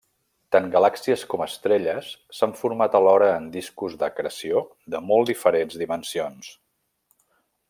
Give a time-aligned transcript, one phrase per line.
[0.53, 2.09] Tant galàxies com estrelles
[2.39, 6.55] s'han format alhora en discos d'acreció de molt diferents dimensions.